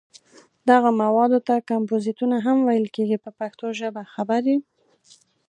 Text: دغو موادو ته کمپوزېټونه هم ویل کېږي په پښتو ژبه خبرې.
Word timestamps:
دغو 0.69 0.89
موادو 1.03 1.39
ته 1.47 1.55
کمپوزېټونه 1.71 2.35
هم 2.45 2.57
ویل 2.67 2.87
کېږي 2.95 3.17
په 3.23 3.29
پښتو 3.39 3.65
ژبه 3.79 4.01
خبرې. 4.13 4.55